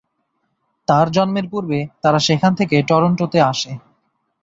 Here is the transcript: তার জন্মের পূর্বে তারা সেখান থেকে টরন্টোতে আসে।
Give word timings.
তার 0.87 1.07
জন্মের 1.11 1.45
পূর্বে 1.51 1.79
তারা 2.01 2.19
সেখান 2.19 2.51
থেকে 2.55 2.75
টরন্টোতে 2.89 3.39
আসে। 3.51 3.71